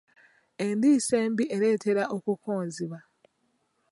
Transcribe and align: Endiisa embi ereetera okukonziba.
Endiisa 0.65 1.15
embi 1.25 1.43
ereetera 1.55 2.03
okukonziba. 2.15 2.99